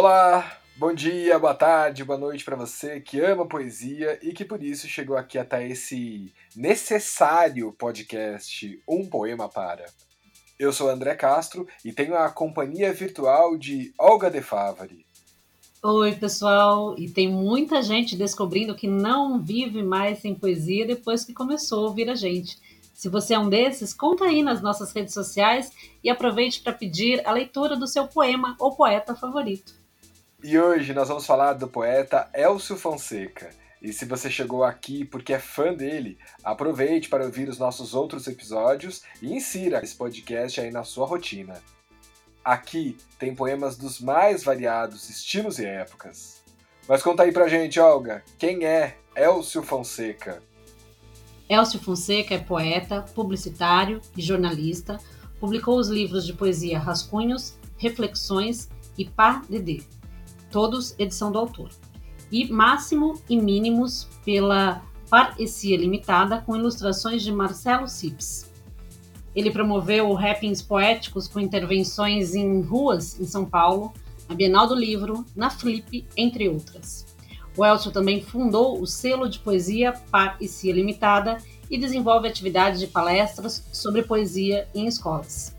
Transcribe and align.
Olá, 0.00 0.60
bom 0.76 0.94
dia, 0.94 1.40
boa 1.40 1.54
tarde, 1.54 2.04
boa 2.04 2.16
noite 2.16 2.44
para 2.44 2.54
você 2.54 3.00
que 3.00 3.18
ama 3.18 3.48
poesia 3.48 4.16
e 4.22 4.32
que 4.32 4.44
por 4.44 4.62
isso 4.62 4.86
chegou 4.86 5.16
aqui 5.16 5.36
até 5.36 5.66
esse 5.66 6.32
necessário 6.54 7.72
podcast 7.72 8.80
Um 8.88 9.04
Poema 9.04 9.48
Para. 9.48 9.86
Eu 10.56 10.72
sou 10.72 10.88
André 10.88 11.16
Castro 11.16 11.66
e 11.84 11.92
tenho 11.92 12.16
a 12.16 12.30
companhia 12.30 12.92
virtual 12.92 13.58
de 13.58 13.92
Olga 13.98 14.30
De 14.30 14.40
Favari. 14.40 15.04
Oi, 15.82 16.14
pessoal, 16.14 16.94
e 16.96 17.10
tem 17.10 17.28
muita 17.28 17.82
gente 17.82 18.14
descobrindo 18.14 18.76
que 18.76 18.86
não 18.86 19.42
vive 19.42 19.82
mais 19.82 20.20
sem 20.20 20.32
poesia 20.32 20.86
depois 20.86 21.24
que 21.24 21.34
começou 21.34 21.80
a 21.80 21.88
ouvir 21.88 22.08
a 22.08 22.14
gente. 22.14 22.56
Se 22.94 23.08
você 23.08 23.34
é 23.34 23.38
um 23.38 23.48
desses, 23.48 23.92
conta 23.92 24.26
aí 24.26 24.44
nas 24.44 24.62
nossas 24.62 24.92
redes 24.92 25.12
sociais 25.12 25.72
e 26.04 26.08
aproveite 26.08 26.60
para 26.60 26.72
pedir 26.72 27.20
a 27.26 27.32
leitura 27.32 27.76
do 27.76 27.88
seu 27.88 28.06
poema 28.06 28.54
ou 28.60 28.76
poeta 28.76 29.12
favorito. 29.16 29.77
E 30.40 30.56
hoje 30.56 30.94
nós 30.94 31.08
vamos 31.08 31.26
falar 31.26 31.54
do 31.54 31.66
poeta 31.66 32.30
Elcio 32.32 32.76
Fonseca. 32.76 33.50
E 33.82 33.92
se 33.92 34.04
você 34.04 34.30
chegou 34.30 34.62
aqui 34.62 35.04
porque 35.04 35.32
é 35.32 35.38
fã 35.40 35.74
dele, 35.74 36.16
aproveite 36.44 37.08
para 37.08 37.24
ouvir 37.24 37.48
os 37.48 37.58
nossos 37.58 37.92
outros 37.92 38.24
episódios 38.28 39.02
e 39.20 39.34
insira 39.34 39.82
esse 39.82 39.96
podcast 39.96 40.60
aí 40.60 40.70
na 40.70 40.84
sua 40.84 41.06
rotina. 41.06 41.60
Aqui 42.44 42.96
tem 43.18 43.34
poemas 43.34 43.76
dos 43.76 44.00
mais 44.00 44.44
variados 44.44 45.10
estilos 45.10 45.58
e 45.58 45.66
épocas. 45.66 46.40
Mas 46.86 47.02
conta 47.02 47.24
aí 47.24 47.32
pra 47.32 47.48
gente, 47.48 47.80
Olga, 47.80 48.22
quem 48.38 48.64
é 48.64 48.96
Elcio 49.16 49.64
Fonseca? 49.64 50.40
Elcio 51.48 51.80
Fonseca 51.80 52.36
é 52.36 52.38
poeta, 52.38 53.02
publicitário 53.12 54.00
e 54.16 54.22
jornalista. 54.22 54.98
Publicou 55.40 55.76
os 55.80 55.88
livros 55.88 56.24
de 56.24 56.32
poesia 56.32 56.78
Rascunhos, 56.78 57.58
Reflexões 57.76 58.68
e 58.96 59.04
Par 59.04 59.44
de 59.46 59.58
D, 59.58 59.97
todos 60.50 60.94
edição 60.98 61.30
do 61.30 61.38
autor. 61.38 61.70
E 62.30 62.50
Máximo 62.50 63.20
e 63.28 63.36
Mínimos 63.36 64.08
pela 64.24 64.82
Parecia 65.08 65.76
Limitada, 65.76 66.42
com 66.42 66.54
ilustrações 66.54 67.22
de 67.22 67.32
Marcelo 67.32 67.88
Sips. 67.88 68.50
Ele 69.34 69.50
promoveu 69.50 70.12
rappings 70.12 70.62
poéticos 70.62 71.28
com 71.28 71.40
intervenções 71.40 72.34
em 72.34 72.60
ruas 72.60 73.18
em 73.18 73.24
São 73.24 73.44
Paulo, 73.44 73.92
na 74.28 74.34
Bienal 74.34 74.66
do 74.66 74.74
Livro, 74.74 75.24
na 75.34 75.48
Flip, 75.48 76.06
entre 76.16 76.48
outras. 76.48 77.06
O 77.56 77.64
Elcio 77.64 77.90
também 77.90 78.22
fundou 78.22 78.80
o 78.80 78.86
selo 78.86 79.28
de 79.28 79.38
poesia 79.38 79.92
Par 80.10 80.36
e 80.40 80.46
Cia 80.46 80.72
Limitada 80.72 81.38
e 81.70 81.78
desenvolve 81.78 82.28
atividades 82.28 82.78
de 82.78 82.86
palestras 82.86 83.66
sobre 83.72 84.02
poesia 84.02 84.68
em 84.74 84.86
escolas. 84.86 85.57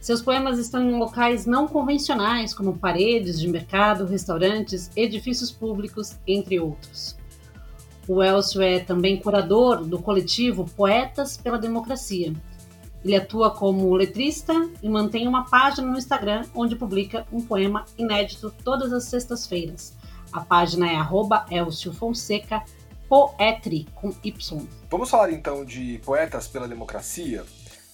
Seus 0.00 0.22
poemas 0.22 0.58
estão 0.58 0.82
em 0.82 0.98
locais 0.98 1.44
não 1.44 1.68
convencionais, 1.68 2.54
como 2.54 2.78
paredes 2.78 3.38
de 3.38 3.46
mercado, 3.46 4.06
restaurantes, 4.06 4.90
edifícios 4.96 5.52
públicos, 5.52 6.18
entre 6.26 6.58
outros. 6.58 7.18
O 8.08 8.22
Elcio 8.22 8.62
é 8.62 8.80
também 8.80 9.18
curador 9.18 9.84
do 9.84 10.00
coletivo 10.00 10.64
Poetas 10.74 11.36
pela 11.36 11.58
Democracia. 11.58 12.32
Ele 13.04 13.14
atua 13.14 13.50
como 13.50 13.94
letrista 13.94 14.70
e 14.82 14.88
mantém 14.88 15.28
uma 15.28 15.44
página 15.44 15.86
no 15.86 15.98
Instagram 15.98 16.44
onde 16.54 16.76
publica 16.76 17.26
um 17.30 17.40
poema 17.40 17.84
inédito 17.98 18.52
todas 18.64 18.92
as 18.92 19.04
sextas-feiras. 19.04 19.96
A 20.32 20.40
página 20.40 20.90
é 20.90 20.96
arroba 20.96 21.44
com 23.94 24.14
Y. 24.22 24.66
Vamos 24.88 25.10
falar 25.10 25.32
então 25.32 25.64
de 25.64 26.00
Poetas 26.04 26.46
pela 26.46 26.68
Democracia, 26.68 27.44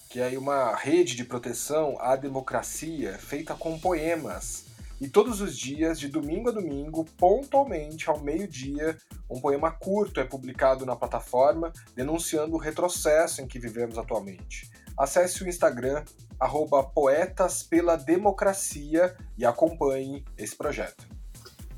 que 0.09 0.19
é 0.19 0.37
uma 0.37 0.75
rede 0.75 1.15
de 1.15 1.23
proteção 1.23 1.97
à 1.99 2.15
democracia 2.15 3.17
feita 3.17 3.53
com 3.55 3.77
poemas. 3.77 4.65
E 4.99 5.07
todos 5.07 5.41
os 5.41 5.57
dias, 5.57 5.99
de 5.99 6.07
domingo 6.07 6.49
a 6.49 6.51
domingo, 6.51 7.05
pontualmente 7.17 8.09
ao 8.09 8.19
meio-dia, 8.19 8.97
um 9.29 9.39
poema 9.39 9.69
curto 9.69 10.19
é 10.19 10.23
publicado 10.23 10.85
na 10.85 10.95
plataforma 10.95 11.71
denunciando 11.95 12.55
o 12.55 12.59
retrocesso 12.59 13.41
em 13.41 13.47
que 13.47 13.59
vivemos 13.59 13.97
atualmente. 13.97 14.71
Acesse 14.97 15.43
o 15.43 15.47
Instagram, 15.47 16.03
arroba 16.39 16.83
Poetas 16.83 17.61
pela 17.61 17.95
Democracia 17.95 19.15
e 19.37 19.45
acompanhe 19.45 20.25
esse 20.35 20.55
projeto. 20.55 21.07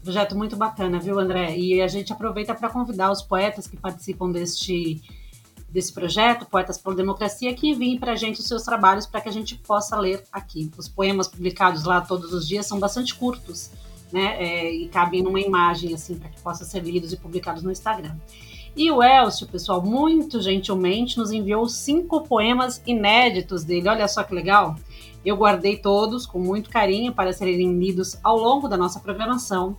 Projeto 0.02 0.38
muito 0.38 0.56
bacana, 0.56 0.98
viu, 0.98 1.20
André? 1.20 1.58
E 1.58 1.82
a 1.82 1.88
gente 1.88 2.14
aproveita 2.14 2.56
para 2.56 2.70
convidar 2.70 3.12
os 3.12 3.22
poetas 3.22 3.68
que 3.68 3.76
participam 3.76 4.32
deste, 4.32 5.02
desse 5.72 5.94
projeto, 5.94 6.46
Poetas 6.46 6.78
pela 6.78 6.96
Democracia, 6.96 7.54
que 7.54 7.70
enviem 7.70 7.98
para 7.98 8.14
a 8.14 8.16
gente 8.16 8.40
os 8.40 8.48
seus 8.48 8.64
trabalhos 8.64 9.06
para 9.06 9.22
que 9.22 9.30
a 9.30 9.32
gente 9.32 9.56
possa 9.56 9.98
ler 9.98 10.24
aqui. 10.32 10.72
Os 10.78 10.88
poemas 10.88 11.28
publicados 11.28 11.84
lá 11.84 12.02
todos 12.02 12.34
os 12.34 12.48
dias 12.48 12.66
são 12.66 12.80
bastante 12.80 13.14
curtos, 13.16 13.72
né? 14.12 14.36
É, 14.40 14.74
e 14.74 14.88
cabem 14.88 15.22
numa 15.22 15.40
imagem, 15.40 15.94
assim, 15.94 16.16
para 16.16 16.30
que 16.30 16.42
possam 16.42 16.66
ser 16.66 16.84
lidos 16.84 17.14
e 17.14 17.18
publicados 17.18 17.62
no 17.62 17.72
Instagram. 17.72 18.16
E 18.76 18.92
o 18.92 19.04
Elcio, 19.04 19.48
pessoal, 19.48 19.84
muito 19.84 20.42
gentilmente 20.42 21.18
nos 21.18 21.32
enviou 21.32 21.68
cinco 21.68 22.22
poemas 22.22 22.82
inéditos 22.86 23.64
dele. 23.64 23.90
Olha 23.90 24.08
só 24.08 24.24
que 24.24 24.34
legal! 24.34 24.76
Eu 25.24 25.36
guardei 25.36 25.78
todos 25.78 26.26
com 26.26 26.40
muito 26.40 26.70
carinho 26.70 27.14
para 27.14 27.34
serem 27.34 27.78
lidos 27.78 28.18
ao 28.24 28.38
longo 28.38 28.68
da 28.68 28.78
nossa 28.78 29.00
programação. 29.00 29.76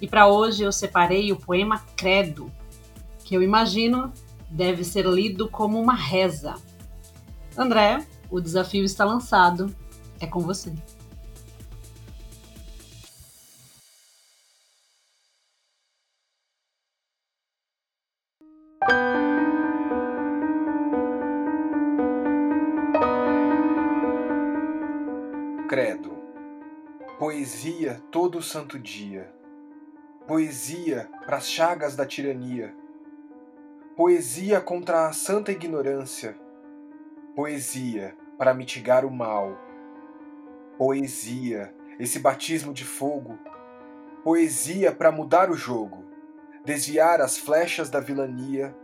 E 0.00 0.08
para 0.08 0.26
hoje 0.26 0.64
eu 0.64 0.72
separei 0.72 1.30
o 1.30 1.36
poema 1.36 1.78
Credo, 1.96 2.50
que 3.24 3.36
eu 3.36 3.42
imagino 3.42 4.12
deve 4.54 4.84
ser 4.84 5.04
lido 5.04 5.48
como 5.48 5.80
uma 5.80 5.94
reza. 5.96 6.54
André, 7.58 8.06
o 8.30 8.40
desafio 8.40 8.84
está 8.84 9.04
lançado. 9.04 9.74
É 10.20 10.26
com 10.26 10.40
você. 10.40 10.72
Credo. 25.68 26.14
Poesia 27.18 28.00
todo 28.12 28.40
santo 28.40 28.78
dia. 28.78 29.34
Poesia 30.28 31.10
para 31.26 31.38
as 31.38 31.50
chagas 31.50 31.96
da 31.96 32.06
tirania. 32.06 32.83
Poesia 33.96 34.60
contra 34.60 35.06
a 35.06 35.12
santa 35.12 35.52
ignorância. 35.52 36.36
Poesia 37.34 38.16
para 38.36 38.54
mitigar 38.54 39.04
o 39.04 39.10
mal. 39.10 39.58
Poesia, 40.76 41.74
esse 41.98 42.18
batismo 42.18 42.72
de 42.72 42.84
fogo. 42.84 43.38
Poesia 44.22 44.92
para 44.92 45.12
mudar 45.12 45.50
o 45.50 45.54
jogo, 45.54 46.04
desviar 46.64 47.20
as 47.20 47.36
flechas 47.36 47.90
da 47.90 48.00
vilania, 48.00 48.74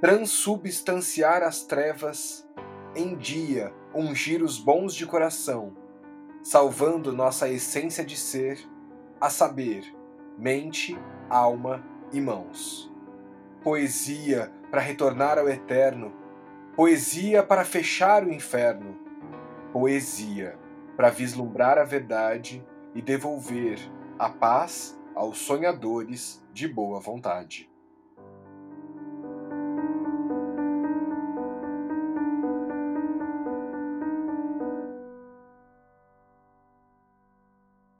transubstanciar 0.00 1.42
as 1.42 1.62
trevas, 1.62 2.46
em 2.94 3.16
dia 3.16 3.72
ungir 3.94 4.42
os 4.42 4.58
bons 4.58 4.94
de 4.94 5.06
coração 5.06 5.74
salvando 6.42 7.12
nossa 7.12 7.48
essência 7.48 8.04
de 8.04 8.16
ser, 8.16 8.58
a 9.20 9.28
saber, 9.28 9.84
mente, 10.38 10.98
alma 11.28 11.84
e 12.12 12.20
mãos. 12.20 12.89
Poesia 13.62 14.50
para 14.70 14.80
retornar 14.80 15.38
ao 15.38 15.48
eterno, 15.48 16.12
poesia 16.74 17.42
para 17.42 17.64
fechar 17.64 18.24
o 18.24 18.32
inferno, 18.32 18.98
poesia 19.70 20.58
para 20.96 21.10
vislumbrar 21.10 21.78
a 21.78 21.84
verdade 21.84 22.64
e 22.94 23.02
devolver 23.02 23.78
a 24.18 24.28
paz 24.28 24.98
aos 25.14 25.38
sonhadores 25.38 26.42
de 26.52 26.66
boa 26.66 27.00
vontade. 27.00 27.69